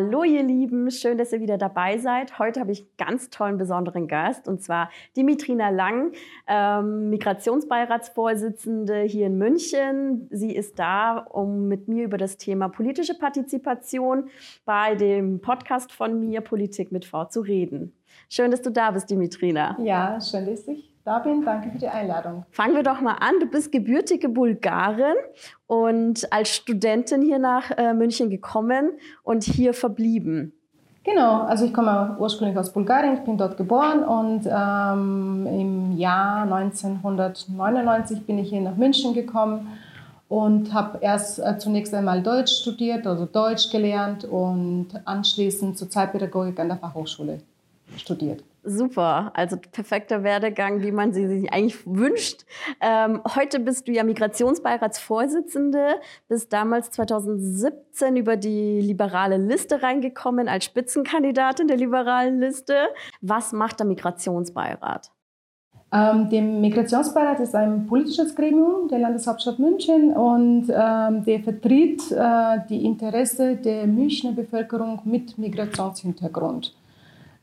[0.00, 2.38] Hallo ihr Lieben, schön, dass ihr wieder dabei seid.
[2.38, 6.12] Heute habe ich einen ganz tollen, besonderen Gast und zwar Dimitrina Lang,
[6.46, 10.28] ähm, Migrationsbeiratsvorsitzende hier in München.
[10.30, 14.28] Sie ist da, um mit mir über das Thema politische Partizipation
[14.64, 17.92] bei dem Podcast von mir Politik mit V zu reden.
[18.28, 19.76] Schön, dass du da bist, Dimitrina.
[19.82, 21.44] Ja, schön, dass ich da bin.
[21.44, 22.44] Danke für die Einladung.
[22.50, 23.40] Fangen wir doch mal an.
[23.40, 25.16] Du bist gebürtige Bulgarin
[25.66, 28.90] und als Studentin hier nach äh, München gekommen
[29.22, 30.52] und hier verblieben.
[31.04, 36.42] Genau, also ich komme ursprünglich aus Bulgarien, ich bin dort geboren und ähm, im Jahr
[36.42, 39.68] 1999 bin ich hier nach München gekommen
[40.28, 46.68] und habe erst äh, zunächst einmal Deutsch studiert, also Deutsch gelernt und anschließend Sozialpädagogik an
[46.68, 47.38] der Fachhochschule
[47.96, 48.42] studiert.
[48.68, 52.44] Super, also perfekter Werdegang, wie man sie sich eigentlich wünscht.
[52.82, 55.94] Ähm, heute bist du ja Migrationsbeiratsvorsitzende,
[56.28, 62.74] bist damals 2017 über die liberale Liste reingekommen als Spitzenkandidatin der liberalen Liste.
[63.22, 65.12] Was macht der Migrationsbeirat?
[65.90, 72.58] Ähm, der Migrationsbeirat ist ein politisches Gremium der Landeshauptstadt München und ähm, der vertritt äh,
[72.68, 76.74] die Interesse der Münchner Bevölkerung mit Migrationshintergrund.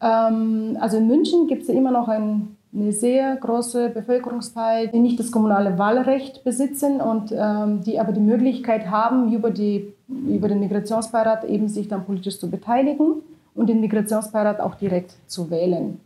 [0.02, 5.00] Ähm, also in München gibt es ja immer noch ein, eine sehr große Bevölkerungsteil, die
[5.00, 10.48] nicht das kommunale Wahlrecht besitzen und ähm, die aber die Möglichkeit haben, über, die, über
[10.48, 13.22] den Migrationsbeirat eben sich dann politisch zu beteiligen
[13.54, 16.00] und den Migrationsbeirat auch direkt zu wählen.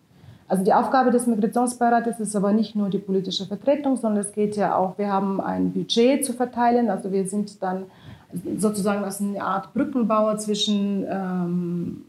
[0.47, 4.55] Also die Aufgabe des Migrationsbeirates ist aber nicht nur die politische Vertretung, sondern es geht
[4.55, 6.89] ja auch, wir haben ein Budget zu verteilen.
[6.89, 7.83] Also wir sind dann
[8.57, 12.01] sozusagen als eine Art Brückenbauer zwischen ähm,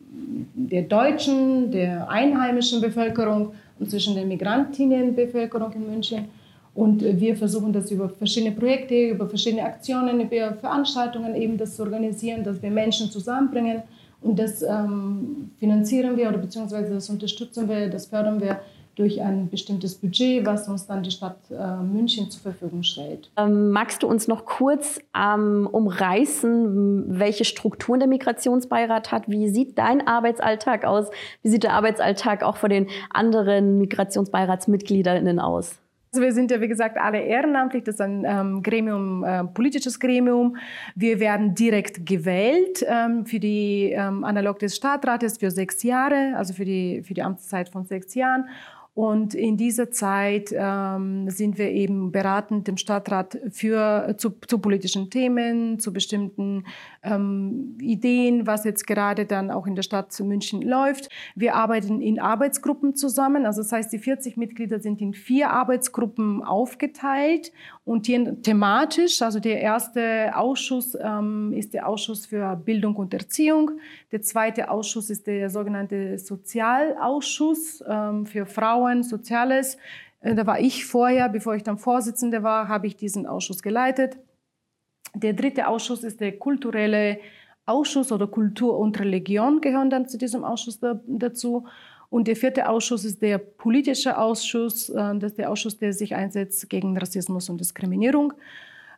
[0.54, 6.24] der deutschen, der einheimischen Bevölkerung und zwischen der Migrantinnenbevölkerung in München.
[6.74, 11.82] Und wir versuchen das über verschiedene Projekte, über verschiedene Aktionen, über Veranstaltungen eben das zu
[11.82, 13.83] organisieren, dass wir Menschen zusammenbringen.
[14.22, 18.61] Und das ähm, finanzieren wir oder beziehungsweise das unterstützen wir, das fördern wir
[18.95, 23.30] durch ein bestimmtes Budget, was uns dann die Stadt äh, München zur Verfügung stellt.
[23.36, 29.28] Ähm, magst du uns noch kurz ähm, umreißen, welche Strukturen der Migrationsbeirat hat?
[29.28, 31.08] Wie sieht dein Arbeitsalltag aus?
[31.42, 35.78] Wie sieht der Arbeitsalltag auch von den anderen Migrationsbeiratsmitgliederinnen aus?
[36.12, 37.84] Also wir sind ja, wie gesagt, alle ehrenamtlich.
[37.84, 40.57] Das ist ein ähm, Gremium, äh, politisches Gremium.
[40.96, 46.52] Wir werden direkt gewählt ähm, für die ähm, analog des Stadtrates für sechs Jahre, also
[46.52, 48.48] für die, für die Amtszeit von sechs Jahren.
[49.00, 55.08] Und in dieser Zeit ähm, sind wir eben beratend dem Stadtrat für, zu, zu politischen
[55.08, 56.66] Themen, zu bestimmten
[57.02, 61.08] ähm, Ideen, was jetzt gerade dann auch in der Stadt München läuft.
[61.34, 63.46] Wir arbeiten in Arbeitsgruppen zusammen.
[63.46, 67.52] Also das heißt, die 40 Mitglieder sind in vier Arbeitsgruppen aufgeteilt
[67.84, 69.22] und hier thematisch.
[69.22, 73.72] Also der erste Ausschuss ähm, ist der Ausschuss für Bildung und Erziehung.
[74.12, 79.78] Der zweite Ausschuss ist der sogenannte Sozialausschuss ähm, für Frauen, Soziales.
[80.20, 84.18] Äh, da war ich vorher, bevor ich dann Vorsitzende war, habe ich diesen Ausschuss geleitet.
[85.14, 87.18] Der dritte Ausschuss ist der kulturelle
[87.66, 91.66] Ausschuss oder Kultur und Religion gehören dann zu diesem Ausschuss da, dazu.
[92.08, 94.88] Und der vierte Ausschuss ist der politische Ausschuss.
[94.88, 98.32] Äh, das ist der Ausschuss, der sich einsetzt gegen Rassismus und Diskriminierung.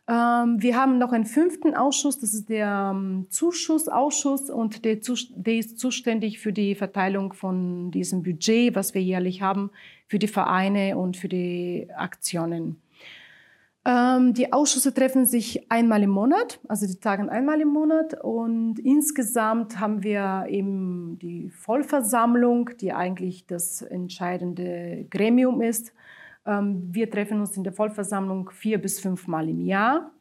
[0.07, 4.97] Ähm, wir haben noch einen fünften Ausschuss, das ist der ähm, Zuschussausschuss und der,
[5.35, 9.71] der ist zuständig für die Verteilung von diesem Budget, was wir jährlich haben,
[10.07, 12.82] für die Vereine und für die Aktionen.
[13.85, 18.13] Ähm, die Ausschüsse treffen sich einmal im Monat, also die tagen einmal im Monat.
[18.23, 25.93] Und insgesamt haben wir eben die Vollversammlung, die eigentlich das entscheidende Gremium ist.
[26.45, 30.11] Ähm, wir treffen uns in der Vollversammlung vier bis fünfmal im Jahr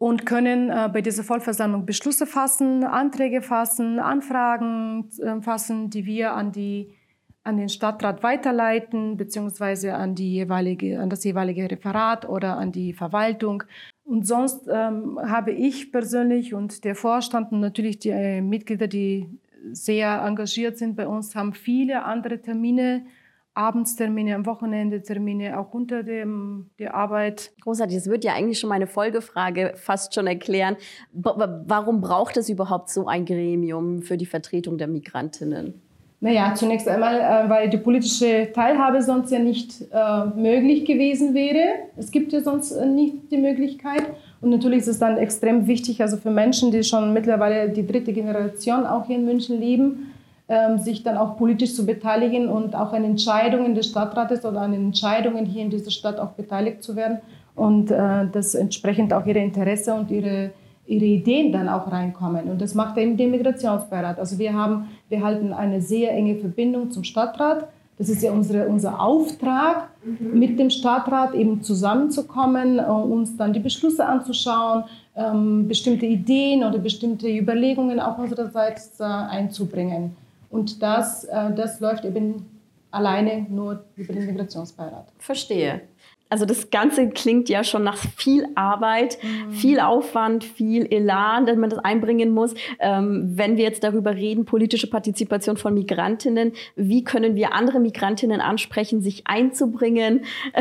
[0.00, 6.32] und können äh, bei dieser Vollversammlung Beschlüsse fassen, Anträge fassen, Anfragen äh, fassen, die wir
[6.32, 6.94] an die
[7.42, 12.92] an den Stadtrat weiterleiten, beziehungsweise an, die jeweilige, an das jeweilige Referat oder an die
[12.92, 13.62] Verwaltung.
[14.04, 19.28] Und sonst ähm, habe ich persönlich und der Vorstand und natürlich die äh, Mitglieder, die
[19.72, 23.06] sehr engagiert sind bei uns, haben viele andere Termine,
[23.54, 27.52] Abendstermine, am Wochenende Termine, auch unter dem, der Arbeit.
[27.62, 30.76] Großartig, das wird ja eigentlich schon meine Folgefrage fast schon erklären.
[31.12, 31.30] B
[31.66, 35.82] warum braucht es überhaupt so ein Gremium für die Vertretung der Migrantinnen?
[36.22, 41.76] Naja, zunächst einmal, äh, weil die politische Teilhabe sonst ja nicht äh, möglich gewesen wäre.
[41.96, 44.02] Es gibt ja sonst äh, nicht die Möglichkeit.
[44.42, 48.12] Und natürlich ist es dann extrem wichtig, also für Menschen, die schon mittlerweile die dritte
[48.12, 50.12] Generation auch hier in München leben,
[50.50, 54.74] ähm, sich dann auch politisch zu beteiligen und auch an Entscheidungen des Stadtrates oder an
[54.74, 57.18] Entscheidungen hier in dieser Stadt auch beteiligt zu werden
[57.56, 60.52] und das entsprechend auch ihre Interesse und ihre
[60.86, 62.50] ihre Ideen dann auch reinkommen.
[62.50, 64.18] Und das macht eben der Migrationsbeirat.
[64.18, 67.68] Also wir haben, wir halten eine sehr enge Verbindung zum Stadtrat.
[67.96, 70.38] Das ist ja unsere, unser Auftrag, mhm.
[70.38, 74.84] mit dem Stadtrat eben zusammenzukommen, äh, uns dann die Beschlüsse anzuschauen,
[75.14, 80.16] ähm, bestimmte Ideen oder bestimmte Überlegungen auch unsererseits äh, einzubringen.
[80.50, 82.46] Und das, äh, das läuft eben
[82.90, 85.08] alleine nur über den Migrationsbeirat.
[85.18, 85.82] Verstehe.
[86.30, 89.52] Also das Ganze klingt ja schon nach viel Arbeit, mhm.
[89.52, 92.54] viel Aufwand, viel Elan, dass man das einbringen muss.
[92.78, 98.40] Ähm, wenn wir jetzt darüber reden, politische Partizipation von Migrantinnen, wie können wir andere Migrantinnen
[98.40, 100.24] ansprechen, sich einzubringen?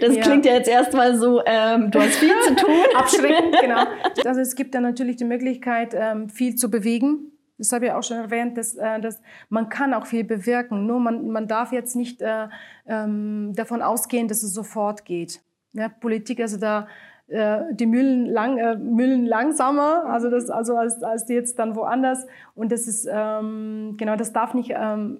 [0.00, 0.22] Das ja.
[0.22, 2.74] klingt ja jetzt erstmal so, ähm, du hast viel zu tun.
[2.94, 3.84] Abschreckend, genau.
[4.24, 8.02] Also es gibt dann natürlich die Möglichkeit, ähm, viel zu bewegen das habe ich auch
[8.02, 10.86] schon erwähnt, dass, äh, dass man kann auch viel bewirken.
[10.86, 12.48] Nur man, man darf jetzt nicht äh,
[12.86, 15.42] ähm, davon ausgehen, dass es sofort geht.
[15.72, 16.86] Ja, Politik, also da
[17.26, 22.26] äh, die Mühlen, lang, äh, Mühlen langsamer, also, das, also als, als jetzt dann woanders.
[22.54, 25.18] Und das ist, ähm, genau, das darf nicht ähm,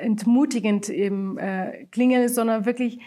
[0.00, 3.00] entmutigend eben äh, klingen, sondern wirklich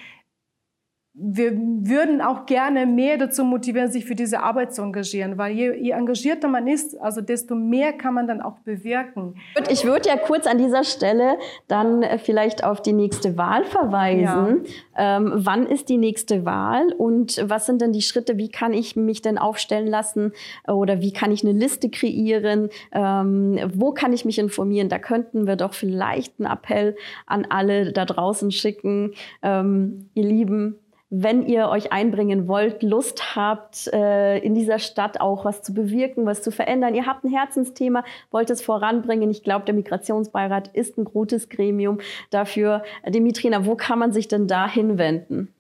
[1.19, 5.73] wir würden auch gerne mehr dazu motivieren, sich für diese Arbeit zu engagieren, weil je,
[5.73, 9.35] je, engagierter man ist, also desto mehr kann man dann auch bewirken.
[9.71, 14.65] Ich würde ja kurz an dieser Stelle dann vielleicht auf die nächste Wahl verweisen.
[14.95, 15.17] Ja.
[15.17, 18.37] Ähm, wann ist die nächste Wahl und was sind denn die Schritte?
[18.37, 20.33] Wie kann ich mich denn aufstellen lassen
[20.67, 22.69] oder wie kann ich eine Liste kreieren?
[22.91, 24.87] Ähm, wo kann ich mich informieren?
[24.87, 29.13] Da könnten wir doch vielleicht einen Appell an alle da draußen schicken.
[29.41, 35.45] Ähm, ihr Lieben, wenn ihr euch einbringen wollt, Lust habt, äh, in dieser Stadt auch
[35.45, 36.95] was zu bewirken, was zu verändern.
[36.95, 39.29] Ihr habt ein Herzensthema, wollt es voranbringen.
[39.29, 41.99] Ich glaube, der Migrationsbeirat ist ein gutes Gremium
[42.29, 42.83] dafür.
[43.07, 45.53] Dimitrina, wo kann man sich denn da hinwenden?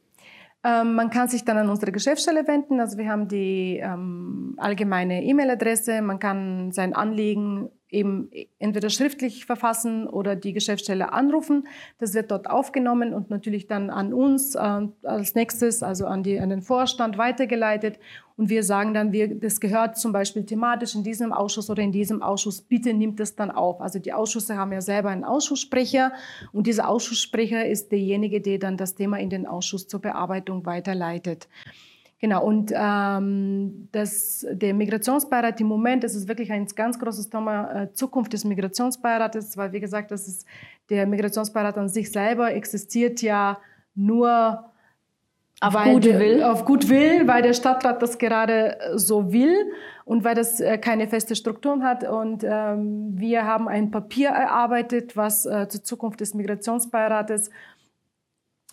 [0.65, 2.81] Ähm, man kann sich dann an unsere Geschäftsstelle wenden.
[2.81, 6.01] Also wir haben die ähm, allgemeine E-Mail-Adresse.
[6.01, 8.29] Man kann sein Anliegen eben
[8.59, 11.67] entweder schriftlich verfassen oder die Geschäftsstelle anrufen.
[11.99, 16.39] Das wird dort aufgenommen und natürlich dann an uns äh, als nächstes, also an, die,
[16.39, 17.99] an den Vorstand weitergeleitet.
[18.35, 21.91] Und wir sagen dann, wir, das gehört zum Beispiel thematisch in diesem Ausschuss oder in
[21.91, 23.81] diesem Ausschuss, bitte nimmt es dann auf.
[23.81, 26.11] Also die Ausschüsse haben ja selber einen Ausschusssprecher
[26.51, 31.47] und dieser Ausschusssprecher ist derjenige, der dann das Thema in den Ausschuss zur Bearbeitung weiterleitet.
[32.19, 37.83] Genau, und ähm, das, der Migrationsbeirat im Moment, das ist wirklich ein ganz großes Thema,
[37.83, 40.47] äh, Zukunft des Migrationsbeirates, weil, wie gesagt, das ist,
[40.89, 43.59] der Migrationsbeirat an sich selber existiert ja
[43.93, 44.71] nur
[45.59, 46.43] auf gut will.
[46.43, 49.71] Auf gut will, weil der Stadtrat das gerade äh, so will
[50.05, 52.07] und weil das äh, keine feste Struktur hat.
[52.07, 57.49] Und ähm, wir haben ein Papier erarbeitet, was äh, zur Zukunft des Migrationsbeirates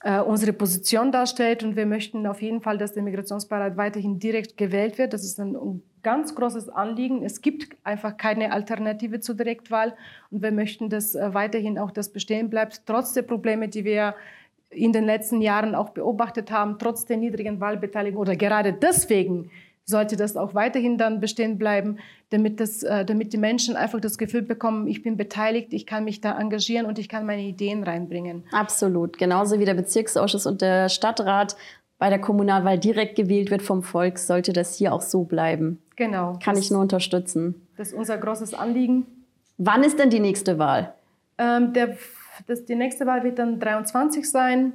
[0.04, 1.64] äh, unsere Position darstellt.
[1.64, 5.14] Und wir möchten auf jeden Fall, dass der Migrationsbeirat weiterhin direkt gewählt wird.
[5.14, 7.24] Das ist ein ganz großes Anliegen.
[7.24, 9.96] Es gibt einfach keine Alternative zur Direktwahl.
[10.30, 14.14] Und wir möchten, dass äh, weiterhin auch das bestehen bleibt, trotz der Probleme, die wir
[14.68, 19.50] in den letzten Jahren auch beobachtet haben, trotz der niedrigen Wahlbeteiligung oder gerade deswegen
[19.84, 21.98] sollte das auch weiterhin dann bestehen bleiben,
[22.31, 26.04] damit, das, äh, damit die Menschen einfach das Gefühl bekommen, ich bin beteiligt, ich kann
[26.04, 28.44] mich da engagieren und ich kann meine Ideen reinbringen.
[28.52, 29.19] Absolut.
[29.19, 31.56] Genauso wie der Bezirksausschuss und der Stadtrat
[31.98, 35.81] bei der Kommunalwahl direkt gewählt wird vom Volk, sollte das hier auch so bleiben.
[35.96, 36.38] Genau.
[36.43, 37.67] Kann ich nur unterstützen.
[37.76, 39.06] Das ist unser großes Anliegen.
[39.58, 40.94] Wann ist denn die nächste Wahl?
[41.38, 41.96] Ähm, der,
[42.46, 44.72] das, die nächste Wahl wird dann 23 sein.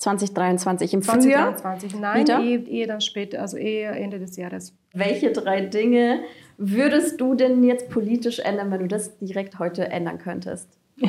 [0.00, 2.14] 2023 im 2023, Frühjahr?
[2.14, 4.74] Nein, eher, eher dann später, also eher Ende des Jahres.
[4.92, 6.20] Welche drei Dinge
[6.56, 10.68] würdest du denn jetzt politisch ändern, wenn du das direkt heute ändern könntest?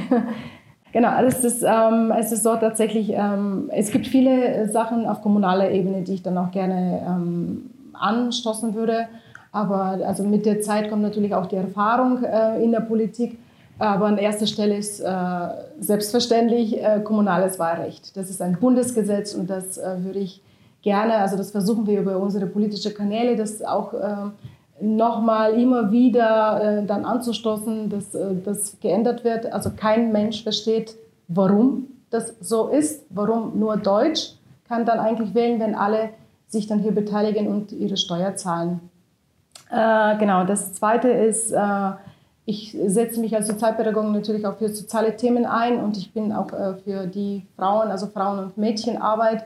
[0.94, 5.22] Genau, also es ist, ähm, es ist so tatsächlich, ähm, es gibt viele Sachen auf
[5.22, 9.08] kommunaler Ebene, die ich dann auch gerne ähm, anstoßen würde.
[9.54, 13.38] Aber also mit der Zeit kommt natürlich auch die Erfahrung äh, in der Politik.
[13.82, 15.48] Aber an erster Stelle ist äh,
[15.80, 18.16] selbstverständlich äh, kommunales Wahlrecht.
[18.16, 20.44] Das ist ein Bundesgesetz und das äh, würde ich
[20.84, 26.62] gerne, also das versuchen wir über unsere politischen Kanäle, das auch äh, nochmal immer wieder
[26.62, 29.52] äh, dann anzustoßen, dass äh, das geändert wird.
[29.52, 30.96] Also kein Mensch versteht,
[31.28, 34.34] warum das so ist, warum nur Deutsch
[34.68, 36.12] kann dann eigentlich wählen, wenn alle
[36.48, 38.80] sich dann hier beteiligen und ihre Steuer zahlen.
[39.70, 41.54] genau, das Zweite ist,
[42.46, 46.52] ich setze mich als Sozialpädagogin natürlich auch für soziale Themen ein und ich bin auch
[46.52, 49.46] äh, für die Frauen, also Frauen- und Mädchenarbeit.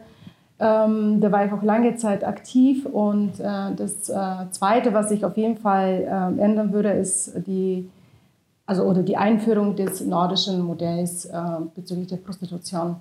[0.58, 5.25] Ähm, da war ich auch lange Zeit aktiv und äh, das äh, Zweite, was ich
[5.25, 7.90] auf jeden Fall äh, ändern würde, ist die,
[8.66, 11.34] also, oder die Einführung des nordischen Modells äh,
[11.75, 12.96] bezüglich der Prostitution.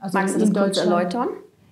[0.00, 1.28] Also Magst du das kurz erläutern?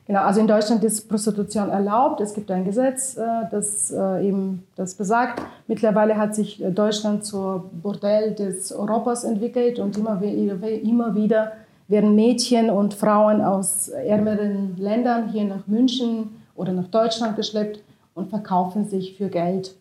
[0.06, 2.20] Genau, also in Deutschland ist Prostitution erlaubt.
[2.20, 5.42] Es gibt ein Gesetz, äh, das eben das besagt.
[5.68, 11.52] Mittlerweile hat sich äh, Deutschland zur Bordell des Europas entwickelt und immer, immer wieder
[11.86, 17.80] werden Mädchen und Frauen aus ärmeren Ländern hier nach München oder nach Deutschland geschleppt
[18.14, 19.74] und verkaufen sich für Geld.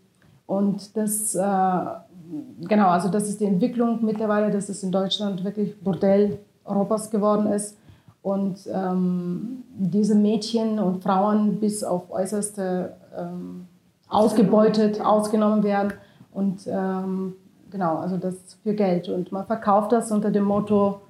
[0.46, 6.40] Und das, genau, also das ist die Entwicklung mittlerweile, dass es in Deutschland wirklich Bordell
[6.64, 7.78] Europas geworden ist
[8.22, 13.68] und ähm, diese Mädchen und Frauen bis auf äußerste ähm,
[14.10, 15.94] ausgebeutet, ausgenommen werden
[16.32, 17.36] und ähm,
[17.72, 19.10] genau, also das für Geld.
[19.10, 21.02] Und man verkauft das unter dem Motto,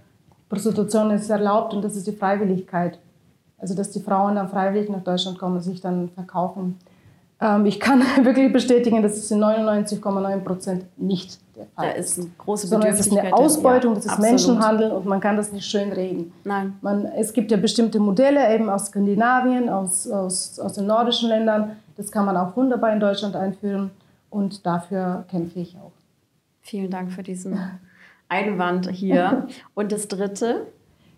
[0.50, 3.00] Prostitution ist erlaubt und das ist die Freiwilligkeit.
[3.58, 6.78] Also dass die Frauen dann freiwillig nach Deutschland kommen und sich dann verkaufen.
[7.42, 12.20] Ähm, ich kann wirklich bestätigen, dass es in 99,9 Prozent nicht der Fall da ist.
[12.20, 14.32] Eine große Sondern es ist eine Ausbeutung, das ist absolut.
[14.32, 16.32] Menschenhandel und man kann das nicht schön reden.
[16.44, 16.78] Nein.
[16.82, 21.78] Man, es gibt ja bestimmte Modelle eben aus Skandinavien, aus, aus, aus den nordischen Ländern.
[21.98, 23.92] Das kann man auch wunderbar in Deutschland einführen
[24.30, 25.92] und dafür kämpfe ich auch.
[26.62, 27.60] Vielen Dank für diesen
[28.30, 29.48] Einwand hier.
[29.74, 30.68] Und das Dritte?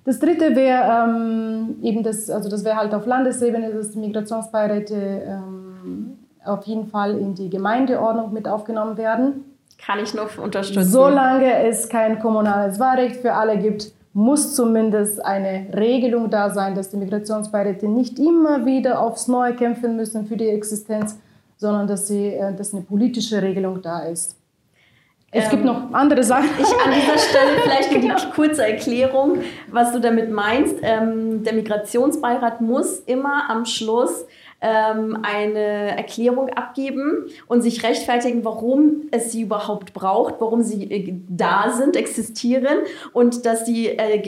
[0.06, 4.96] Das dritte wäre ähm, eben das, also das wäre halt auf Landesebene, dass die Migrationsbeiräte
[4.96, 9.46] ähm, auf jeden Fall in die Gemeindeordnung mit aufgenommen werden.
[9.78, 10.90] Kann ich nur unterstützen.
[10.90, 16.90] Solange es kein kommunales Wahlrecht für alle gibt, muss zumindest eine Regelung da sein, dass
[16.90, 21.18] die Migrationsbeiräte nicht immer wieder aufs Neue kämpfen müssen für die Existenz,
[21.58, 24.36] sondern dass, sie, äh, dass eine politische Regelung da ist.
[25.32, 26.50] Es ähm, gibt noch andere Sachen.
[26.58, 28.16] Ich an dieser Stelle vielleicht genau.
[28.16, 29.40] die kurze Erklärung,
[29.72, 30.78] was du damit meinst.
[30.82, 34.26] Ähm, der Migrationsbeirat muss immer am Schluss
[34.62, 41.14] ähm, eine Erklärung abgeben und sich rechtfertigen, warum es sie überhaupt braucht, warum sie äh,
[41.30, 42.80] da sind, existieren
[43.14, 44.20] und dass die äh,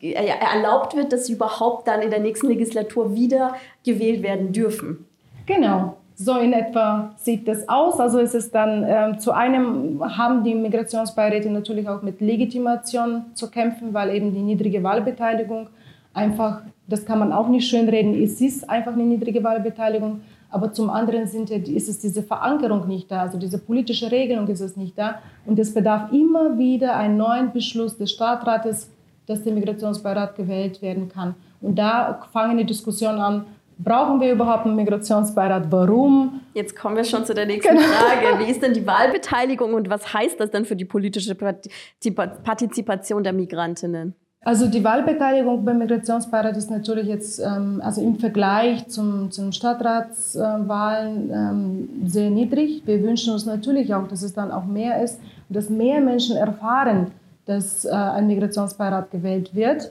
[0.00, 5.06] äh, erlaubt wird, dass sie überhaupt dann in der nächsten Legislatur wieder gewählt werden dürfen.
[5.46, 5.96] Genau.
[6.16, 7.98] So in etwa sieht das aus.
[7.98, 13.50] Also es ist dann ähm, zu einem haben die Migrationsbeiräte natürlich auch mit Legitimation zu
[13.50, 15.68] kämpfen, weil eben die niedrige Wahlbeteiligung
[16.14, 20.20] einfach, das kann man auch nicht schönreden, es ist einfach eine niedrige Wahlbeteiligung.
[20.50, 24.60] Aber zum anderen sind ist es diese Verankerung nicht da, also diese politische Regelung ist
[24.60, 25.18] es nicht da.
[25.46, 28.90] Und es bedarf immer wieder einen neuen Beschluss des Stadtrates,
[29.26, 31.34] dass der Migrationsbeirat gewählt werden kann.
[31.60, 35.70] Und da fangen die Diskussionen an, Brauchen wir überhaupt einen Migrationsbeirat?
[35.70, 36.42] Warum?
[36.54, 37.82] Jetzt kommen wir schon zu der nächsten genau.
[37.82, 38.38] Frage.
[38.38, 43.32] Wie ist denn die Wahlbeteiligung und was heißt das dann für die politische Partizipation der
[43.32, 44.14] Migrantinnen?
[44.44, 51.30] Also die Wahlbeteiligung beim Migrationsbeirat ist natürlich jetzt ähm, also im Vergleich zum, zum Stadtratswahlen
[51.32, 52.82] ähm, sehr niedrig.
[52.84, 56.36] Wir wünschen uns natürlich auch, dass es dann auch mehr ist und dass mehr Menschen
[56.36, 57.06] erfahren,
[57.46, 59.90] dass äh, ein Migrationsbeirat gewählt wird.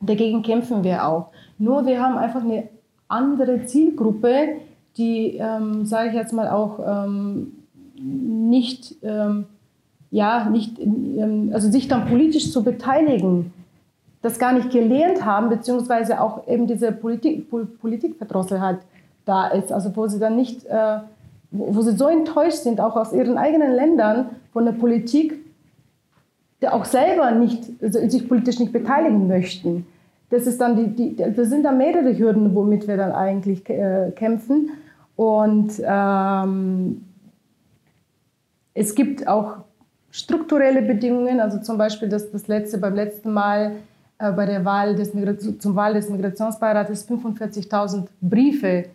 [0.00, 1.28] Dagegen kämpfen wir auch.
[1.56, 2.64] Nur wir haben einfach eine
[3.06, 4.56] andere Zielgruppe,
[4.96, 7.52] die, ähm, sage ich jetzt mal auch, ähm,
[7.94, 9.44] nicht, ähm,
[10.10, 13.52] ja, nicht, ähm, also sich dann politisch zu beteiligen
[14.22, 17.48] das gar nicht gelernt haben, beziehungsweise auch eben diese Politik,
[17.80, 18.78] Politikverdrosselheit
[19.24, 20.98] da ist, also wo sie dann nicht, äh,
[21.50, 25.38] wo sie so enttäuscht sind, auch aus ihren eigenen Ländern von der Politik,
[26.60, 29.86] der auch selber nicht, also sich politisch nicht beteiligen möchten.
[30.28, 34.12] Das, ist dann die, die, das sind dann mehrere Hürden, womit wir dann eigentlich äh,
[34.14, 34.70] kämpfen.
[35.16, 37.04] Und ähm,
[38.74, 39.56] es gibt auch
[40.10, 43.72] strukturelle Bedingungen, also zum Beispiel das, das letzte, beim letzten Mal
[44.32, 45.12] bei der Wahl des
[45.58, 48.86] zum Wahl des Migrationsbeirates 45.000 Briefe,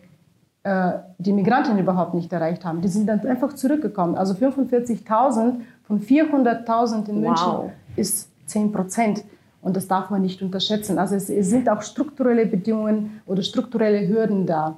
[0.66, 2.80] äh, die Migranten überhaupt nicht erreicht haben.
[2.80, 4.16] Die sind dann einfach zurückgekommen.
[4.16, 7.70] Also 45.000 von 400.000 in München wow.
[7.94, 9.24] ist 10 Prozent.
[9.62, 10.98] Und das darf man nicht unterschätzen.
[10.98, 14.76] Also es, es, sind auch strukturelle Bedingungen oder strukturelle Hürden da.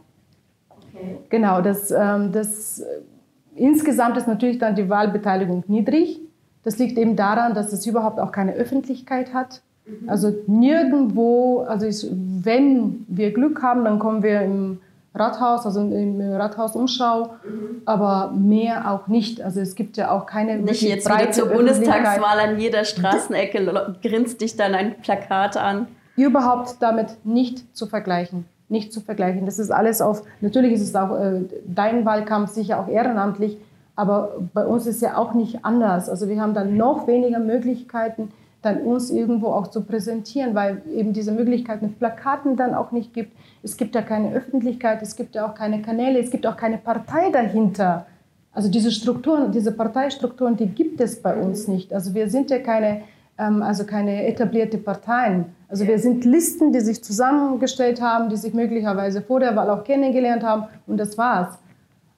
[0.70, 1.18] Okay.
[1.28, 2.84] Genau, das, ähm, das, äh,
[3.54, 6.20] insgesamt ist natürlich dann die Wahlbeteiligung niedrig.
[6.64, 9.62] Das liegt eben daran, dass es überhaupt auch keine Öffentlichkeit hat.
[10.06, 14.78] Also nirgendwo, also ich, wenn wir Glück haben, dann kommen wir im
[15.14, 17.82] Rathaus, also im Rathaus Umschau, mhm.
[17.84, 19.42] aber mehr auch nicht.
[19.42, 24.40] Also es gibt ja auch keine Nicht jetzt wieder zur Bundestagswahl an jeder Straßenecke grinst
[24.40, 25.88] dich dann ein Plakat an.
[26.16, 28.44] Überhaupt damit nicht zu vergleichen.
[28.68, 29.46] Nicht zu vergleichen.
[29.46, 33.56] Das ist alles auf, natürlich ist es auch äh, dein Wahlkampf sicher auch ehrenamtlich,
[33.96, 36.08] aber bei uns ist ja auch nicht anders.
[36.08, 38.30] Also wir haben dann noch weniger Möglichkeiten,
[38.62, 43.14] dann uns irgendwo auch zu präsentieren, weil eben diese Möglichkeit mit Plakaten dann auch nicht
[43.14, 43.36] gibt.
[43.62, 46.78] Es gibt ja keine Öffentlichkeit, es gibt ja auch keine Kanäle, es gibt auch keine
[46.78, 48.06] Partei dahinter.
[48.52, 51.92] Also diese Strukturen, diese Parteistrukturen, die gibt es bei uns nicht.
[51.92, 53.02] Also wir sind ja keine
[53.38, 55.46] ähm, also keine etablierte Parteien.
[55.68, 59.84] Also wir sind Listen, die sich zusammengestellt haben, die sich möglicherweise vor der Wahl auch
[59.84, 61.58] kennengelernt haben und das war's.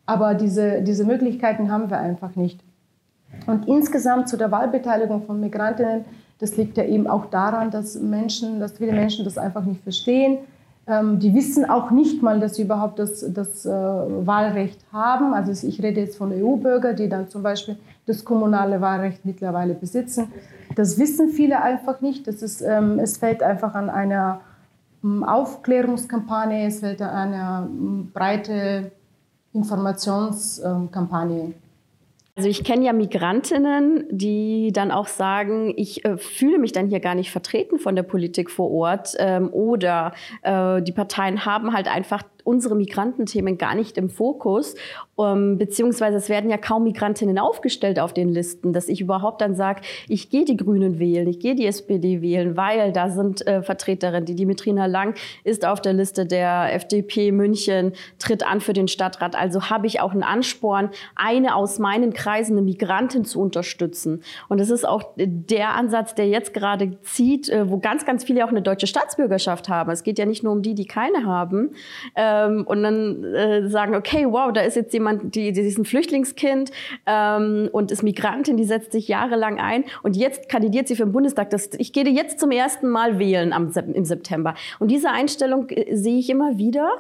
[0.07, 2.61] Aber diese, diese Möglichkeiten haben wir einfach nicht.
[3.47, 6.05] Und insgesamt zu der Wahlbeteiligung von Migrantinnen,
[6.41, 10.39] das liegt ja eben auch daran, dass Menschen, dass viele Menschen das einfach nicht verstehen.
[10.87, 15.35] Ähm, die wissen auch nicht mal, dass sie überhaupt das, das äh, Wahlrecht haben.
[15.35, 20.33] Also ich rede jetzt von EU-Bürgern, die dann zum Beispiel das kommunale Wahlrecht mittlerweile besitzen.
[20.75, 22.27] Das wissen viele einfach nicht.
[22.27, 24.41] Das ist, ähm, es fällt einfach an einer
[25.05, 28.91] ähm, Aufklärungskampagne, es fällt an einer ähm, breite
[29.53, 31.53] Informationskampagne.
[32.41, 37.01] Also ich kenne ja Migrantinnen, die dann auch sagen, ich äh, fühle mich dann hier
[37.01, 41.87] gar nicht vertreten von der Politik vor Ort ähm, oder äh, die Parteien haben halt
[41.87, 44.75] einfach unsere Migrantenthemen gar nicht im Fokus,
[45.21, 49.55] um, beziehungsweise es werden ja kaum Migrantinnen aufgestellt auf den Listen, dass ich überhaupt dann
[49.55, 53.63] sage, ich gehe die Grünen wählen, ich gehe die SPD wählen, weil da sind äh,
[53.63, 54.25] Vertreterinnen.
[54.25, 59.37] Die Dimitrina Lang ist auf der Liste der FDP München, tritt an für den Stadtrat.
[59.37, 64.23] Also habe ich auch einen Ansporn, eine aus meinen Kreisen, eine Migrantin zu unterstützen.
[64.49, 68.45] Und das ist auch der Ansatz, der jetzt gerade zieht, äh, wo ganz, ganz viele
[68.45, 69.91] auch eine deutsche Staatsbürgerschaft haben.
[69.91, 71.75] Es geht ja nicht nur um die, die keine haben.
[72.15, 75.79] Äh, ähm, und dann äh, sagen, okay, wow, da ist jetzt jemand, die, die ist
[75.79, 76.71] ein Flüchtlingskind
[77.07, 81.13] ähm, und ist Migrantin, die setzt sich jahrelang ein und jetzt kandidiert sie für den
[81.13, 81.51] Bundestag.
[81.51, 84.55] Das, ich gehe jetzt zum ersten Mal wählen am, im September.
[84.79, 86.91] Und diese Einstellung äh, sehe ich immer wieder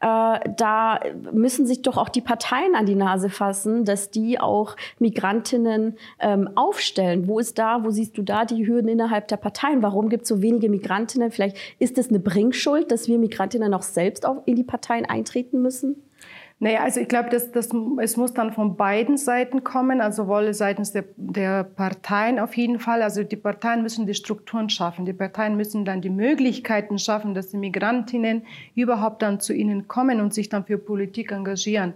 [0.00, 1.00] äh, da
[1.32, 6.50] müssen sich doch auch die Parteien an die Nase fassen, dass die auch Migrantinnen ähm,
[6.56, 7.28] aufstellen.
[7.28, 9.82] Wo ist da, wo siehst du da die Hürden innerhalb der Parteien?
[9.82, 11.30] Warum gibt es so wenige Migrantinnen?
[11.30, 15.62] Vielleicht ist es eine Bringschuld, dass wir Migrantinnen auch selbst auch in die Parteien eintreten
[15.62, 16.03] müssen?
[16.64, 17.68] Naja, also ich glaube, das, das,
[18.00, 22.78] es muss dann von beiden Seiten kommen, also sowohl seitens der, der Parteien auf jeden
[22.78, 23.02] Fall.
[23.02, 25.04] Also die Parteien müssen die Strukturen schaffen.
[25.04, 30.22] Die Parteien müssen dann die Möglichkeiten schaffen, dass die Migrantinnen überhaupt dann zu ihnen kommen
[30.22, 31.92] und sich dann für Politik engagieren.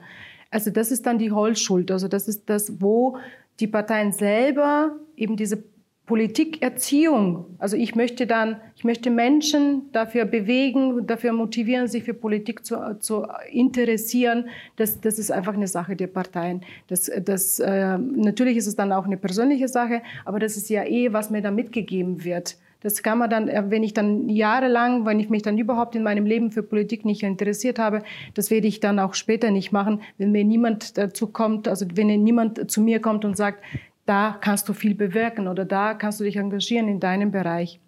[0.50, 1.90] Also das ist dann die Holzschuld.
[1.90, 3.16] Also das ist das, wo
[3.60, 5.64] die Parteien selber eben diese
[6.08, 7.44] Politikerziehung.
[7.58, 12.98] Also ich möchte dann, ich möchte Menschen dafür bewegen, dafür motivieren, sich für Politik zu,
[12.98, 14.48] zu interessieren.
[14.76, 16.62] Das, das ist einfach eine Sache der Parteien.
[16.86, 20.82] Das, das, äh, natürlich ist es dann auch eine persönliche Sache, aber das ist ja
[20.84, 22.56] eh, was mir da mitgegeben wird.
[22.80, 26.04] Das kann man dann, äh, wenn ich dann jahrelang, wenn ich mich dann überhaupt in
[26.04, 28.02] meinem Leben für Politik nicht interessiert habe,
[28.34, 32.06] das werde ich dann auch später nicht machen, wenn mir niemand dazu kommt, also wenn
[32.22, 33.62] niemand zu mir kommt und sagt,
[34.08, 37.78] da kannst du viel bewirken oder da kannst du dich engagieren in deinem Bereich.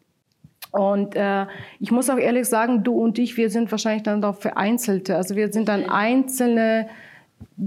[0.71, 1.47] Und äh,
[1.81, 5.17] ich muss auch ehrlich sagen, du und ich, wir sind wahrscheinlich dann auch Vereinzelte.
[5.17, 6.89] Also wir sind dann einzelne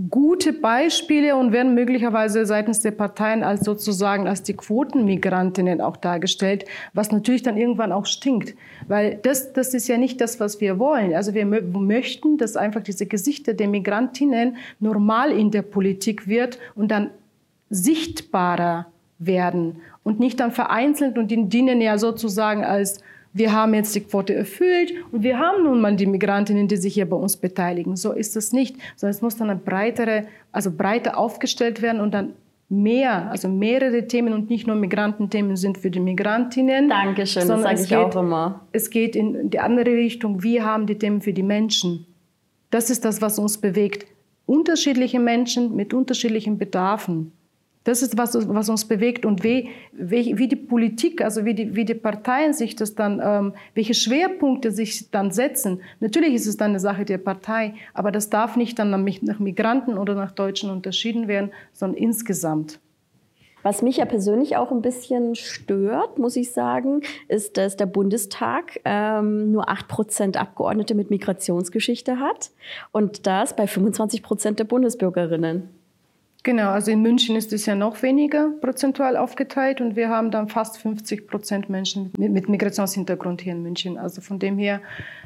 [0.10, 6.66] gute Beispiele und werden möglicherweise seitens der Parteien als sozusagen als die Quotenmigrantinnen auch dargestellt,
[6.94, 8.56] was natürlich dann irgendwann auch stinkt,
[8.88, 11.16] weil das, das ist ja nicht das, was wir wollen.
[11.16, 16.92] Also wir möchten, dass einfach diese Gesichter der Migrantinnen normal in der Politik wird und
[16.92, 17.10] dann
[17.69, 18.88] sichtbarer
[19.19, 23.02] werden und nicht dann vereinzelt und die dienen ja sozusagen als
[23.34, 26.93] wir haben jetzt die Quote erfüllt und wir haben nun mal die Migrantinnen, die sich
[26.93, 27.95] hier bei uns beteiligen.
[27.95, 32.13] So ist es nicht, sondern es muss dann eine breitere, also breiter aufgestellt werden und
[32.13, 32.34] dann
[32.69, 36.89] mehr, also mehrere Themen und nicht nur Migrantenthemen sind für die Migrantinnen.
[36.89, 38.67] Dankeschön, das sage ich geht, auch immer.
[38.71, 40.43] Es geht in die andere Richtung.
[40.43, 42.06] Wir haben die Themen für die Menschen.
[42.69, 44.08] Das ist das, was uns bewegt.
[44.45, 47.32] Unterschiedliche Menschen mit unterschiedlichen Bedarfen.
[47.84, 51.84] Das ist, was, was uns bewegt und wie, wie, die Politik, also wie die, wie
[51.84, 55.82] die Parteien sich das dann, ähm, welche Schwerpunkte sich dann setzen.
[56.00, 59.98] Natürlich ist es dann eine Sache der Partei, aber das darf nicht dann nach Migranten
[59.98, 62.80] oder nach Deutschen unterschieden werden, sondern insgesamt.
[63.63, 68.82] Was mich ja persönlich auch ein bisschen stört, muss ich sagen, ist, dass der Bundestag
[68.84, 72.52] ähm, nur 8 Prozent Abgeordnete mit Migrationsgeschichte hat
[72.91, 75.69] und das bei 25 Prozent der Bundesbürgerinnen.
[76.43, 80.49] Genau, also in München ist es ja noch weniger prozentual aufgeteilt und wir haben dann
[80.49, 83.97] fast 50 Prozent Menschen mit Migrationshintergrund hier in München.
[83.97, 84.82] Also von dem her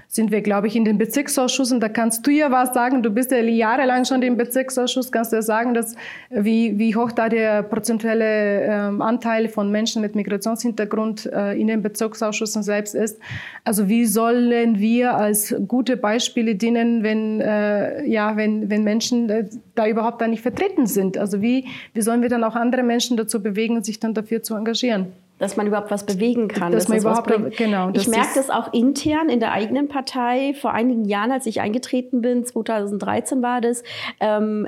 [0.10, 1.80] sind wir, glaube ich, in den Bezirksausschüssen.
[1.80, 3.04] Da kannst du ja was sagen.
[3.04, 5.12] Du bist ja jahrelang schon im Bezirksausschuss.
[5.12, 5.96] Kannst du ja sagen, dass,
[6.30, 11.82] wie, wie hoch da der prozentuelle ähm, Anteil von Menschen mit Migrationshintergrund äh, in den
[11.82, 13.20] Bezirksausschüssen selbst ist.
[13.66, 19.50] Also wie sollen wir als gute Beispiele dienen, wenn, äh, ja, wenn, wenn Menschen äh,
[19.76, 21.07] da überhaupt da nicht vertreten sind?
[21.16, 24.56] Also wie, wie sollen wir dann auch andere Menschen dazu bewegen, sich dann dafür zu
[24.56, 25.14] engagieren?
[25.40, 26.72] Dass man überhaupt was bewegen kann.
[26.72, 27.90] Dass, dass man überhaupt, genau.
[27.94, 30.54] Ich merke das auch intern in der eigenen Partei.
[30.60, 33.84] Vor einigen Jahren, als ich eingetreten bin, 2013 war das,
[34.20, 34.68] ähm,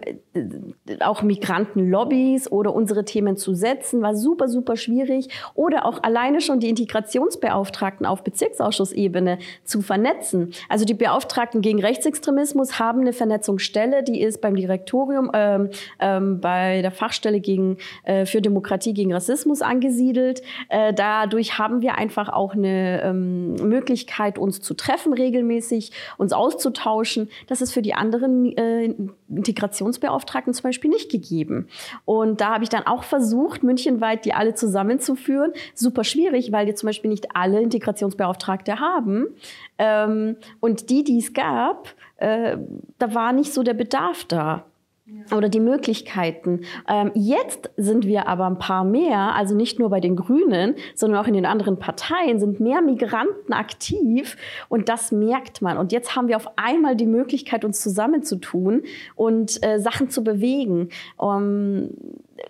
[1.00, 5.30] auch Migrantenlobbys oder unsere Themen zu setzen, war super, super schwierig.
[5.56, 10.52] Oder auch alleine schon die Integrationsbeauftragten auf Bezirksausschussebene zu vernetzen.
[10.68, 16.82] Also die Beauftragten gegen Rechtsextremismus haben eine Vernetzungsstelle, die ist beim Direktorium, ähm, ähm, bei
[16.82, 20.42] der Fachstelle gegen, äh, für Demokratie gegen Rassismus angesiedelt.
[20.68, 27.30] Äh, dadurch haben wir einfach auch eine ähm, Möglichkeit, uns zu treffen regelmäßig, uns auszutauschen.
[27.48, 28.94] Das ist für die anderen äh,
[29.30, 31.68] Integrationsbeauftragten zum Beispiel nicht gegeben.
[32.06, 35.52] Und da habe ich dann auch versucht, münchenweit die alle zusammenzuführen.
[35.74, 39.28] Super schwierig, weil wir zum Beispiel nicht alle Integrationsbeauftragte haben.
[39.78, 42.58] Ähm, und die, die es gab, äh,
[42.98, 44.66] da war nicht so der Bedarf da
[45.32, 46.62] oder die Möglichkeiten.
[46.88, 51.22] Ähm, jetzt sind wir aber ein paar mehr, also nicht nur bei den Grünen, sondern
[51.22, 54.38] auch in den anderen Parteien sind mehr Migranten aktiv
[54.70, 55.78] und das merkt man.
[55.78, 58.84] Und jetzt haben wir auf einmal die Möglichkeit, uns zusammenzutun
[59.16, 60.90] und äh, Sachen zu bewegen.
[61.18, 61.90] Um,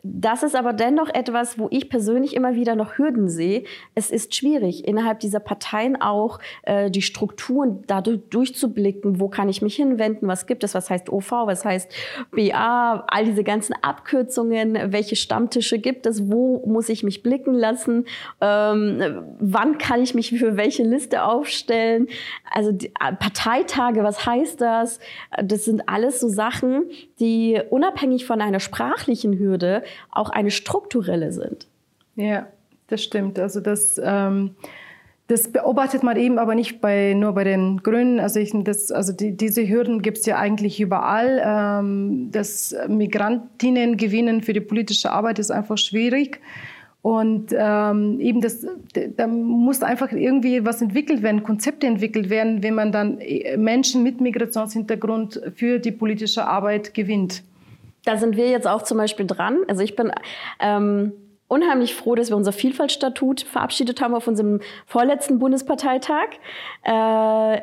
[0.03, 3.63] das ist aber dennoch etwas, wo ich persönlich immer wieder noch Hürden sehe.
[3.95, 9.19] Es ist schwierig, innerhalb dieser Parteien auch äh, die Strukturen dadurch durchzublicken.
[9.19, 10.27] Wo kann ich mich hinwenden?
[10.27, 10.73] Was gibt es?
[10.73, 11.31] Was heißt OV?
[11.31, 11.91] Was heißt
[12.31, 13.05] BA?
[13.07, 14.91] All diese ganzen Abkürzungen.
[14.91, 16.31] Welche Stammtische gibt es?
[16.31, 18.05] Wo muss ich mich blicken lassen?
[18.41, 22.07] Ähm, wann kann ich mich für welche Liste aufstellen?
[22.51, 24.99] Also die, äh, Parteitage, was heißt das?
[25.43, 26.85] Das sind alles so Sachen,
[27.19, 29.78] die unabhängig von einer sprachlichen Hürde
[30.11, 31.67] auch eine strukturelle sind.
[32.15, 32.47] Ja,
[32.87, 33.39] das stimmt.
[33.39, 34.55] Also das, ähm,
[35.27, 38.19] das beobachtet man eben aber nicht bei, nur bei den Grünen.
[38.19, 41.41] Also, ich, das, also die, diese Hürden gibt es ja eigentlich überall.
[41.45, 46.41] Ähm, das Migrantinnen gewinnen für die politische Arbeit ist einfach schwierig.
[47.01, 48.65] Und ähm, eben das,
[49.15, 54.03] da muss einfach irgendwie was entwickelt werden, Konzepte entwickelt werden, wenn man dann äh, Menschen
[54.03, 57.43] mit Migrationshintergrund für die politische Arbeit gewinnt
[58.09, 59.59] da sind wir jetzt auch zum Beispiel dran.
[59.67, 60.11] Also ich bin
[60.59, 61.13] ähm,
[61.47, 66.29] unheimlich froh, dass wir unser Vielfaltstatut verabschiedet haben auf unserem vorletzten Bundesparteitag.
[66.83, 67.61] Äh,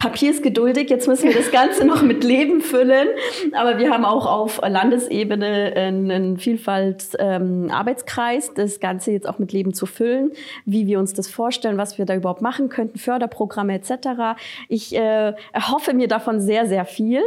[0.00, 3.06] Papier ist geduldig, jetzt müssen wir das Ganze noch mit Leben füllen.
[3.52, 9.74] Aber wir haben auch auf Landesebene einen Vielfalt-Arbeitskreis, ähm, das Ganze jetzt auch mit Leben
[9.74, 10.32] zu füllen,
[10.64, 14.34] wie wir uns das vorstellen, was wir da überhaupt machen könnten, Förderprogramme etc.
[14.68, 17.22] Ich äh, erhoffe mir davon sehr, sehr viel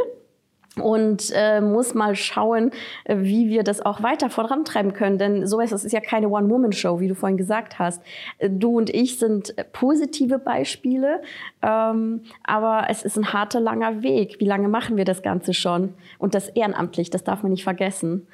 [0.80, 2.70] und äh, muss mal schauen,
[3.04, 5.18] äh, wie wir das auch weiter vorantreiben können.
[5.18, 8.02] Denn so ist es ist ja keine One-Woman-Show, wie du vorhin gesagt hast.
[8.38, 11.22] Äh, du und ich sind positive Beispiele,
[11.62, 14.36] ähm, aber es ist ein harter, langer Weg.
[14.40, 15.94] Wie lange machen wir das Ganze schon?
[16.18, 18.26] Und das ehrenamtlich, das darf man nicht vergessen.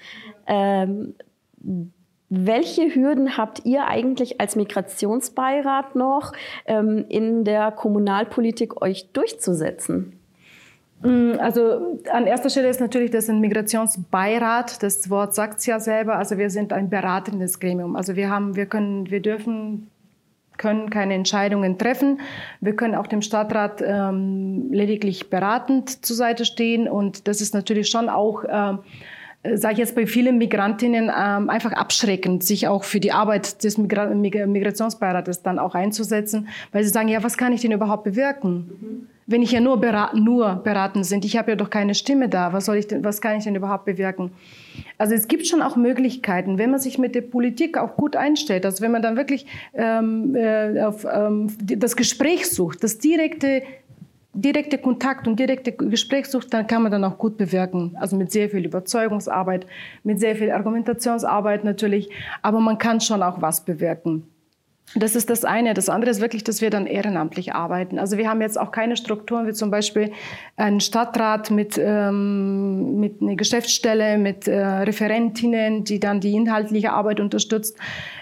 [0.46, 1.14] Ähm,
[2.36, 6.32] welche Hürden habt ihr eigentlich als Migrationsbeirat noch
[6.66, 10.18] ähm, in der Kommunalpolitik euch durchzusetzen?
[11.04, 14.82] Mm, also an erster Stelle ist natürlich das ein Migrationsbeirat.
[14.82, 16.16] Das Wort sagt es ja selber.
[16.16, 17.94] Also wir sind ein beratendes Gremium.
[17.94, 19.90] Also wir haben, wir können, wir dürfen
[20.56, 22.20] können keine Entscheidungen treffen.
[22.60, 26.88] Wir können auch dem Stadtrat ähm, lediglich beratend zur Seite stehen.
[26.88, 28.78] Und das ist natürlich schon auch ähm,
[29.52, 33.76] sage ich jetzt bei vielen Migrantinnen, ähm, einfach abschreckend, sich auch für die Arbeit des
[33.76, 38.54] Migra Migrationsbeirates dann auch einzusetzen, weil sie sagen, ja, was kann ich denn überhaupt bewirken?
[38.80, 39.13] Mhm.
[39.26, 42.52] Wenn ich ja nur, beraten, nur beraten sind, ich habe ja doch keine Stimme da,
[42.52, 44.32] was, soll ich denn, was kann ich denn überhaupt bewirken?
[44.98, 48.66] Also es gibt schon auch Möglichkeiten, wenn man sich mit der Politik auch gut einstellt,
[48.66, 53.62] also wenn man dann wirklich ähm, äh, auf, ähm, das Gespräch sucht, das direkte
[54.34, 57.96] direkte Kontakt und direkte Gesprächssucht, dann kann man dann auch gut bewirken.
[58.00, 59.66] Also mit sehr viel Überzeugungsarbeit,
[60.02, 62.10] mit sehr viel Argumentationsarbeit natürlich,
[62.42, 64.26] aber man kann schon auch was bewirken.
[64.96, 65.74] Das ist das eine.
[65.74, 67.98] Das andere ist wirklich, dass wir dann ehrenamtlich arbeiten.
[67.98, 70.12] Also wir haben jetzt auch keine Strukturen wie zum Beispiel
[70.56, 77.18] einen Stadtrat mit, ähm, mit einer Geschäftsstelle, mit äh, Referentinnen, die dann die inhaltliche Arbeit
[77.18, 77.76] unterstützt.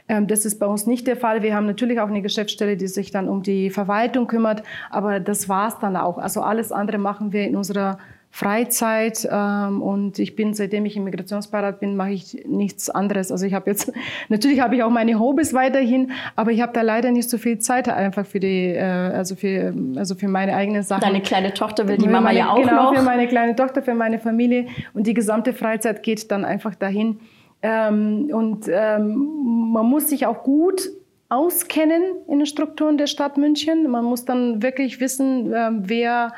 [0.09, 1.43] Ähm, das ist bei uns nicht der Fall.
[1.43, 5.51] Wir haben natürlich auch eine Geschäftsstelle, die sich dann um die Verwaltung kümmert, aber das
[5.51, 6.17] war's dann auch.
[6.17, 7.99] Also alles andere machen wir in unserer
[8.35, 13.31] Freizeit ähm, und ich bin, seitdem ich im Migrationsbeirat bin, mache ich nichts anderes.
[13.31, 13.93] Also ich habe jetzt,
[14.31, 17.59] natürlich habe ich auch meine Hobbys weiterhin, aber ich habe da leider nicht so viel
[17.59, 21.03] Zeit einfach für die, äh, also für, also für meine eigenen Sachen.
[21.03, 22.97] Deine kleine Tochter will die Mama meine, ja auch genau, noch.
[22.97, 24.65] für meine kleine Tochter, für meine Familie
[24.95, 27.21] und die gesamte Freizeit geht dann einfach dahin.
[27.61, 30.89] Ähm, und ähm, man muss sich auch gut
[31.29, 33.91] auskennen in den Strukturen der Stadt München.
[33.91, 36.33] Man muss dann wirklich wissen, äh, wer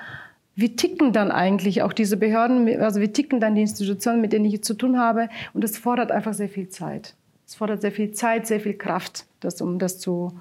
[0.56, 4.44] wie ticken dann eigentlich auch diese Behörden, also wie ticken dann die Institutionen, mit denen
[4.44, 5.28] ich zu tun habe.
[5.52, 7.14] Und das fordert einfach sehr viel Zeit.
[7.46, 10.32] Es fordert sehr viel Zeit, sehr viel Kraft, das, um das zu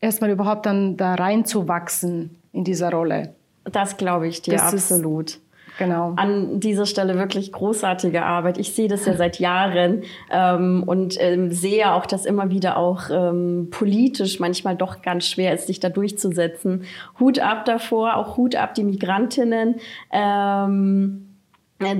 [0.00, 3.34] erstmal überhaupt dann da reinzuwachsen in dieser Rolle.
[3.64, 5.30] Das glaube ich dir das absolut.
[5.30, 5.40] Ist,
[5.78, 6.12] Genau.
[6.16, 8.58] An dieser Stelle wirklich großartige Arbeit.
[8.58, 13.10] Ich sehe das ja seit Jahren ähm, und ähm, sehe auch, dass immer wieder auch
[13.10, 16.84] ähm, politisch manchmal doch ganz schwer ist, sich da durchzusetzen.
[17.18, 19.76] Hut ab davor, auch Hut ab die Migrantinnen.
[20.12, 21.33] Ähm, äh,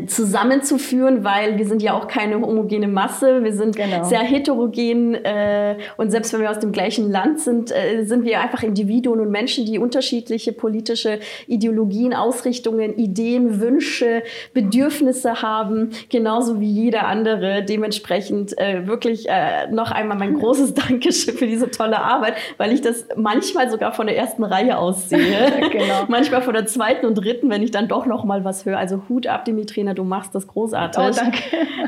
[0.06, 4.04] zusammenzuführen, weil wir sind ja auch keine homogene Masse, wir sind genau.
[4.04, 8.40] sehr heterogen äh, und selbst wenn wir aus dem gleichen Land sind, äh, sind wir
[8.40, 16.70] einfach Individuen und Menschen, die unterschiedliche politische Ideologien, Ausrichtungen, Ideen, Wünsche, Bedürfnisse haben, genauso wie
[16.70, 17.62] jeder andere.
[17.64, 22.80] Dementsprechend äh, wirklich äh, noch einmal mein großes Dankeschön für diese tolle Arbeit, weil ich
[22.80, 26.04] das manchmal sogar von der ersten Reihe aus sehe, genau.
[26.08, 28.78] manchmal von der zweiten und dritten, wenn ich dann doch noch mal was höre.
[28.78, 31.02] Also Hut ab, Dimitri Trainer, du machst das großartig.
[31.02, 31.38] Oh, danke.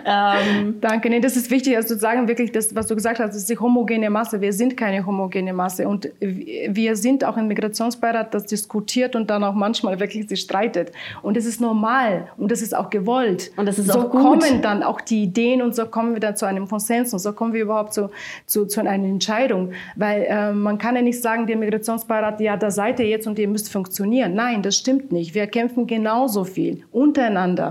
[0.05, 1.09] Ähm, danke.
[1.09, 3.59] Nee, das ist wichtig, also zu sagen, wirklich, das, was du gesagt hast, ist die
[3.59, 4.41] homogene Masse.
[4.41, 5.89] Wir sind keine homogene Masse.
[5.89, 10.93] Und wir sind auch im Migrationsbeirat, das diskutiert und dann auch manchmal wirklich sich streitet.
[11.23, 13.51] Und das ist normal und das ist auch gewollt.
[13.57, 14.23] Und das ist so auch gut.
[14.23, 17.33] kommen dann auch die Ideen und so kommen wir dann zu einem Konsens und so
[17.33, 18.11] kommen wir überhaupt zu,
[18.47, 19.73] zu, zu einer Entscheidung.
[19.95, 23.39] Weil äh, man kann ja nicht sagen, der Migrationsbeirat, ja, da seid ihr jetzt und
[23.39, 24.35] ihr müsst funktionieren.
[24.35, 25.35] Nein, das stimmt nicht.
[25.35, 27.66] Wir kämpfen genauso viel untereinander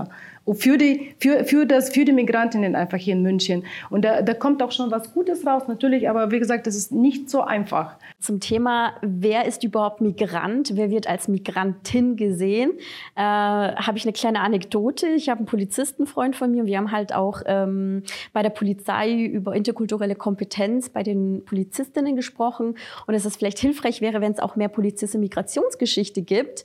[0.54, 3.64] für die, für, für, das, für die Migrantinnen einfach hier in München.
[3.90, 6.92] Und da, da kommt auch schon was Gutes raus, natürlich, aber wie gesagt, das ist
[6.92, 7.96] nicht so einfach.
[8.20, 12.72] Zum Thema, wer ist überhaupt Migrant, wer wird als Migrantin gesehen,
[13.16, 15.08] äh, habe ich eine kleine Anekdote.
[15.08, 19.54] Ich habe einen Polizistenfreund von mir, wir haben halt auch ähm, bei der Polizei über
[19.54, 24.54] interkulturelle Kompetenz bei den Polizistinnen gesprochen und dass es vielleicht hilfreich wäre, wenn es auch
[24.54, 26.64] mehr Polizisten Migrationsgeschichte gibt,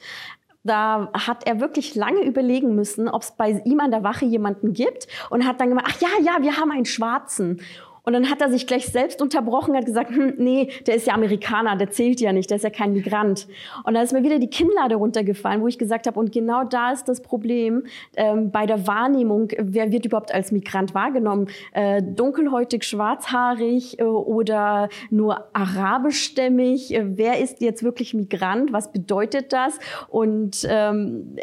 [0.63, 4.73] da hat er wirklich lange überlegen müssen, ob es bei ihm an der Wache jemanden
[4.73, 7.61] gibt und hat dann gemacht, ach ja, ja, wir haben einen Schwarzen.
[8.03, 11.13] Und dann hat er sich gleich selbst unterbrochen, hat gesagt, hm, nee, der ist ja
[11.13, 13.47] Amerikaner, der zählt ja nicht, der ist ja kein Migrant.
[13.83, 16.91] Und da ist mir wieder die Kinnlade runtergefallen, wo ich gesagt habe, und genau da
[16.91, 17.83] ist das Problem
[18.15, 21.47] ähm, bei der Wahrnehmung, wer wird überhaupt als Migrant wahrgenommen?
[21.73, 26.93] Äh, dunkelhäutig, schwarzhaarig äh, oder nur arabischstämmig?
[26.93, 28.73] Äh, wer ist jetzt wirklich Migrant?
[28.73, 29.77] Was bedeutet das?
[30.07, 31.35] Und ähm,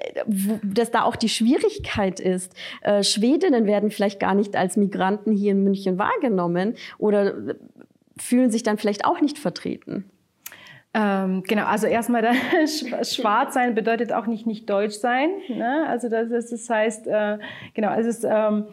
[0.65, 5.53] dass da auch die Schwierigkeit ist, äh, Schwedinnen werden vielleicht gar nicht als Migranten hier
[5.53, 7.35] in München wahrgenommen wahrgenommen oder
[8.17, 10.11] fühlen sich dann vielleicht auch nicht vertreten?
[10.95, 12.25] Ähm, genau, also erstmal
[13.05, 15.31] schwarz sein bedeutet auch nicht nicht deutsch sein.
[15.49, 15.87] Ne?
[15.87, 17.39] Also das, das heißt, äh,
[17.75, 18.65] genau, es ist ähm,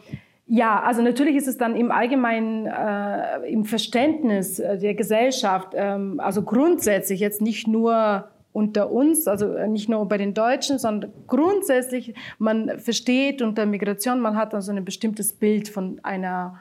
[0.48, 6.20] ja, also natürlich ist es dann im Allgemeinen, äh, im Verständnis äh, der Gesellschaft, ähm,
[6.20, 11.12] also grundsätzlich jetzt nicht nur unter uns, also äh, nicht nur bei den Deutschen, sondern
[11.26, 16.60] grundsätzlich, man versteht unter Migration, man hat also ein bestimmtes Bild von einer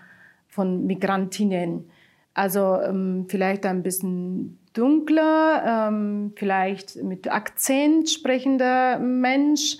[0.55, 1.89] von Migrantinnen.
[2.33, 9.77] Also ähm, vielleicht ein bisschen dunkler, ähm, vielleicht mit Akzent sprechender Mensch.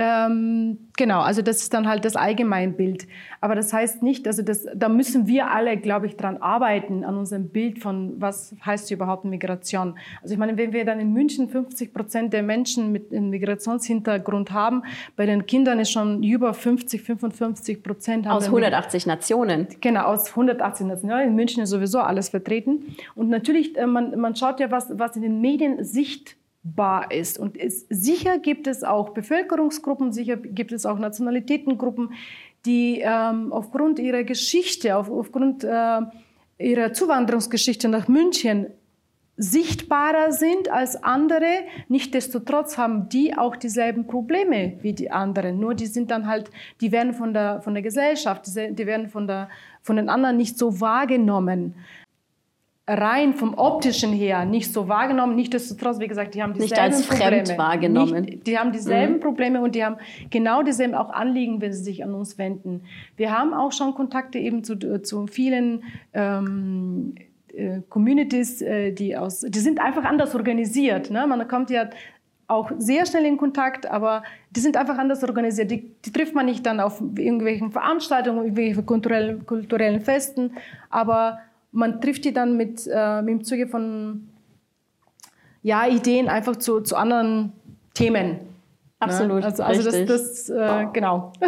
[0.00, 3.08] Ähm, genau, also das ist dann halt das Allgemeinbild.
[3.40, 7.16] Aber das heißt nicht, also das, da müssen wir alle, glaube ich, dran arbeiten, an
[7.16, 9.98] unserem Bild von, was heißt überhaupt Migration.
[10.22, 14.52] Also ich meine, wenn wir dann in München 50 Prozent der Menschen mit einem Migrationshintergrund
[14.52, 14.82] haben,
[15.16, 18.28] bei den Kindern ist schon über 50, 55 Prozent.
[18.28, 19.66] Aus 180 Nationen.
[19.80, 21.28] Genau, aus 180 Nationen.
[21.28, 22.96] In München ist sowieso alles vertreten.
[23.16, 27.38] Und natürlich, äh, man, man schaut ja, was, was in den Medien sichtbar ist.
[27.38, 32.12] Und es, sicher gibt es auch Bevölkerungsgruppen, sicher gibt es auch Nationalitätengruppen,
[32.64, 36.00] die ähm, aufgrund ihrer Geschichte, auf, aufgrund äh,
[36.58, 38.66] ihrer Zuwanderungsgeschichte nach München
[39.38, 41.64] sichtbarer sind als andere.
[41.88, 45.60] Nichtsdestotrotz haben die auch dieselben Probleme wie die anderen.
[45.60, 49.28] Nur die sind dann halt, die werden von der, von der Gesellschaft, die werden von,
[49.28, 49.48] der,
[49.80, 51.74] von den anderen nicht so wahrgenommen
[52.88, 55.36] rein vom optischen her nicht so wahrgenommen.
[55.36, 57.44] Nichtsdestotrotz, wie gesagt, die haben dieselben Nicht als Probleme.
[57.44, 58.24] fremd wahrgenommen.
[58.24, 59.20] Nicht, die haben dieselben mhm.
[59.20, 59.96] Probleme und die haben
[60.30, 62.82] genau dieselben auch Anliegen, wenn sie sich an uns wenden.
[63.16, 67.14] Wir haben auch schon Kontakte eben zu, zu vielen ähm,
[67.54, 71.10] äh, Communities, äh, die aus, die sind einfach anders organisiert.
[71.10, 71.26] Ne?
[71.26, 71.90] Man kommt ja
[72.46, 75.70] auch sehr schnell in Kontakt, aber die sind einfach anders organisiert.
[75.70, 80.52] Die, die trifft man nicht dann auf irgendwelchen Veranstaltungen, irgendwelchen kulturellen, kulturellen Festen,
[80.88, 81.40] aber
[81.72, 84.28] man trifft die dann mit, äh, im Zuge von
[85.62, 87.52] ja, Ideen einfach zu, zu anderen
[87.94, 88.47] Themen.
[89.00, 89.40] Absolut.
[89.40, 89.44] Ne?
[89.44, 91.32] Also, also das, das äh, genau.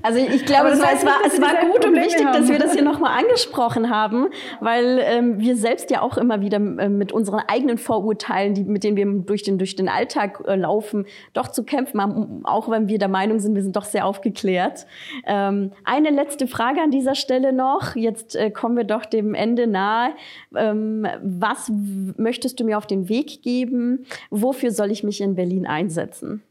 [0.00, 2.32] Also ich glaube, es war, es war, es war gut und wichtig, haben.
[2.32, 4.28] dass wir das hier nochmal angesprochen haben,
[4.60, 8.84] weil ähm, wir selbst ja auch immer wieder äh, mit unseren eigenen Vorurteilen, die, mit
[8.84, 12.86] denen wir durch den, durch den Alltag äh, laufen, doch zu kämpfen haben, auch wenn
[12.86, 14.86] wir der Meinung sind, wir sind doch sehr aufgeklärt.
[15.26, 17.96] Ähm, eine letzte Frage an dieser Stelle noch.
[17.96, 20.12] Jetzt äh, kommen wir doch dem Ende nahe.
[20.54, 21.70] Ähm, was
[22.16, 24.06] möchtest du mir auf den Weg geben?
[24.30, 26.44] Wofür soll ich mich in Berlin einsetzen?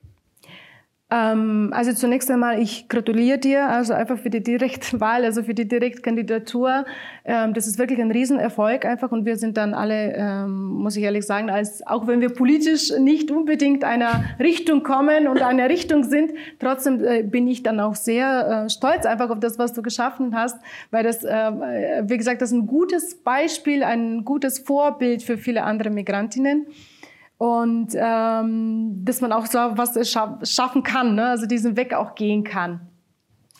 [1.09, 5.65] Ähm, also zunächst einmal, ich gratuliere dir, also einfach für die Direktwahl, also für die
[5.65, 6.85] Direktkandidatur.
[7.23, 11.03] Ähm, das ist wirklich ein Riesenerfolg einfach und wir sind dann alle, ähm, muss ich
[11.03, 16.03] ehrlich sagen, als, auch wenn wir politisch nicht unbedingt einer Richtung kommen und einer Richtung
[16.03, 19.81] sind, trotzdem äh, bin ich dann auch sehr äh, stolz einfach auf das, was du
[19.81, 20.59] geschaffen hast,
[20.91, 25.63] weil das, äh, wie gesagt, das ist ein gutes Beispiel, ein gutes Vorbild für viele
[25.63, 26.65] andere Migrantinnen
[27.38, 31.28] und ähm, dass man auch so was scha schaffen kann, ne?
[31.28, 32.82] also diesen Weg auch gehen kann.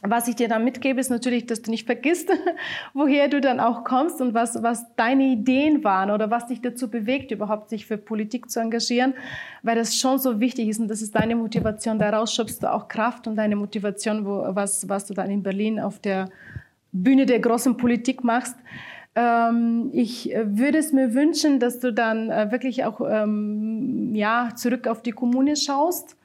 [0.04, 2.30] Was ich dir dann mitgebe, ist natürlich, dass du nicht vergisst,
[2.94, 6.90] woher du dann auch kommst und was, was deine Ideen waren oder was dich dazu
[6.90, 9.16] bewegt, überhaupt sich für Politik zu engagieren,
[9.64, 11.98] weil das schon so wichtig ist und das ist deine Motivation.
[11.98, 15.80] Daraus schöpfst du auch Kraft und deine Motivation, wo, was, was du dann in Berlin
[15.80, 16.30] auf der
[16.92, 18.56] Bühne der großen Politik machst.
[19.20, 24.50] Ähm, ich äh, würde es mir wünschen, dass du dann äh, wirklich auch ähm, ja,
[24.56, 26.16] zurück auf die Kommune schaust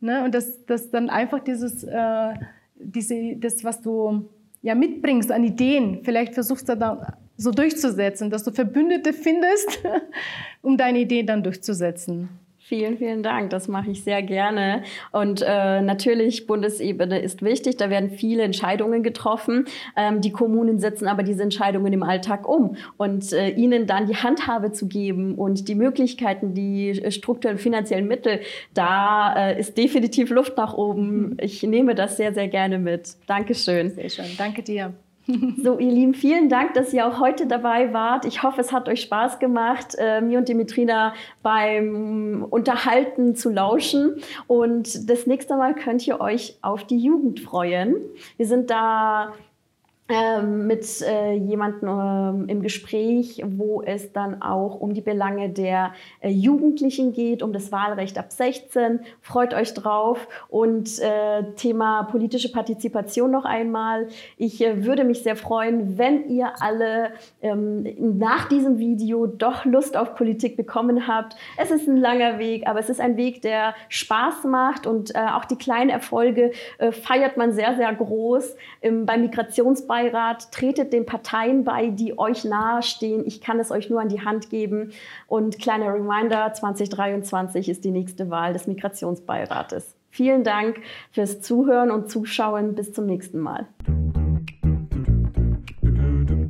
[0.00, 0.24] ne?
[0.24, 2.32] und dass, dass dann einfach dieses, äh,
[2.74, 4.30] diese, das, was du
[4.62, 7.04] ja, mitbringst an Ideen, vielleicht versuchst du dann
[7.36, 9.82] so durchzusetzen, dass du Verbündete findest,
[10.62, 12.30] um deine Ideen dann durchzusetzen.
[12.68, 13.48] Vielen, vielen Dank.
[13.48, 14.82] Das mache ich sehr gerne.
[15.10, 17.78] Und äh, natürlich, Bundesebene ist wichtig.
[17.78, 19.64] Da werden viele Entscheidungen getroffen.
[19.96, 22.76] Ähm, die Kommunen setzen aber diese Entscheidungen im Alltag um.
[22.98, 28.06] Und äh, ihnen dann die Handhabe zu geben und die Möglichkeiten, die äh, strukturellen finanziellen
[28.06, 28.40] Mittel,
[28.74, 31.38] da äh, ist definitiv Luft nach oben.
[31.40, 33.16] Ich nehme das sehr, sehr gerne mit.
[33.26, 33.92] Dankeschön.
[33.92, 34.26] Sehr schön.
[34.36, 34.92] Danke dir.
[35.62, 38.24] So, ihr Lieben, vielen Dank, dass ihr auch heute dabei wart.
[38.24, 44.22] Ich hoffe, es hat euch Spaß gemacht, äh, mir und Dimitrina beim Unterhalten zu lauschen.
[44.46, 47.96] Und das nächste Mal könnt ihr euch auf die Jugend freuen.
[48.38, 49.34] Wir sind da
[50.08, 56.30] mit äh, jemandem ähm, im Gespräch, wo es dann auch um die Belange der äh,
[56.30, 59.00] Jugendlichen geht, um das Wahlrecht ab 16.
[59.20, 60.26] Freut euch drauf.
[60.48, 64.08] Und äh, Thema politische Partizipation noch einmal.
[64.38, 67.10] Ich äh, würde mich sehr freuen, wenn ihr alle
[67.42, 67.86] ähm,
[68.18, 71.36] nach diesem Video doch Lust auf Politik bekommen habt.
[71.58, 75.18] Es ist ein langer Weg, aber es ist ein Weg, der Spaß macht und äh,
[75.18, 78.56] auch die kleinen Erfolge äh, feiert man sehr, sehr groß.
[78.80, 83.26] Ähm, beim Migrationsbeirat Beirat, tretet den Parteien bei, die euch nahestehen.
[83.26, 84.92] Ich kann es euch nur an die Hand geben.
[85.26, 89.96] Und kleiner Reminder, 2023 ist die nächste Wahl des Migrationsbeirates.
[90.10, 90.80] Vielen Dank
[91.10, 92.76] fürs Zuhören und Zuschauen.
[92.76, 93.66] Bis zum nächsten Mal.